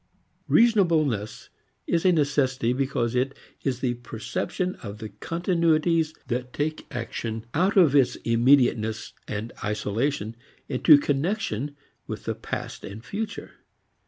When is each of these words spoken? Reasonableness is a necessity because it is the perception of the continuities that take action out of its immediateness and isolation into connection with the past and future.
Reasonableness 0.47 1.51
is 1.85 2.05
a 2.05 2.11
necessity 2.11 2.73
because 2.73 3.13
it 3.13 3.37
is 3.61 3.81
the 3.81 3.93
perception 3.93 4.73
of 4.81 4.97
the 4.97 5.09
continuities 5.09 6.15
that 6.25 6.53
take 6.53 6.87
action 6.89 7.45
out 7.53 7.77
of 7.77 7.95
its 7.95 8.15
immediateness 8.25 9.13
and 9.27 9.53
isolation 9.63 10.35
into 10.67 10.97
connection 10.97 11.75
with 12.07 12.25
the 12.25 12.33
past 12.33 12.83
and 12.83 13.05
future. 13.05 13.51